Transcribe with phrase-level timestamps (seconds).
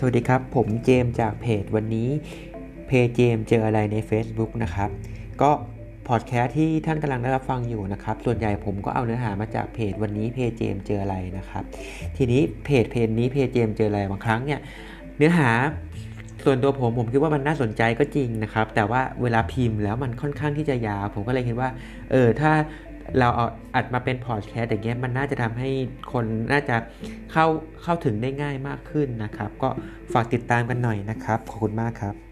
[0.00, 2.08] สวัสดีครับ ผมเจมจากเพจวันนี้
[2.86, 4.90] เพจเจมเจออะไรใน Facebook นะครับ
[5.42, 5.50] ก็
[6.08, 11.64] พอดแคสต์ที่ท่านกำลังได้รับฟังอยู่นะครับ ส่วนใหญ่ผมก็เอาเนื้อหามาจากเพจวันนี้เพจเจมเจออะไรนะครับ
[12.16, 14.60] ทีนี้เพจเพจนี้เพจเจมเจออะไรบางครั้งเนี่ย
[15.16, 15.50] เนื้อหา
[16.44, 21.70] ส่วนตัวผมผมคิดว่ามันน่าสนใจก็จริงนะครับ แต่ว่าเวลาพิมพ์แล้วมันค่อนข้างที่จะยาว ผมก็เลยคิดว่า
[22.10, 22.52] เออถ้า
[23.18, 25.70] เราเอาอัดมาเป็นพอดแคสต์อย่างเงี้ยมันน่าจะทำให้
[26.12, 26.76] คนน่าจะ
[27.32, 27.46] เข้า
[27.82, 29.68] เข้าถึงได้ง่ายมากขึ้นนะครับ ก็
[30.12, 32.27] ฝากติดตามกันหน่อยนะครับ ขอบคุณมากครับ